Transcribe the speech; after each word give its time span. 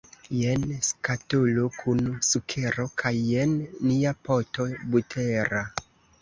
Jen 0.35 0.61
skatolo 0.85 1.65
kun 1.81 2.01
sukero 2.27 2.87
kaj 3.03 3.13
jen 3.27 3.53
nia 3.91 4.15
poto 4.31 4.67
butera. 4.97 5.63